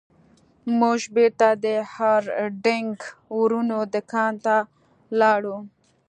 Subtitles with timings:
[0.79, 2.97] موږ بیرته د هارډینګ
[3.37, 4.55] ورونو دکان ته
[5.19, 5.57] لاړو.